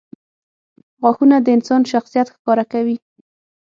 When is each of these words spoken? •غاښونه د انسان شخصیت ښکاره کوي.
•غاښونه 1.01 1.37
د 1.41 1.47
انسان 1.57 1.81
شخصیت 1.91 2.27
ښکاره 2.35 2.65
کوي. 2.73 2.97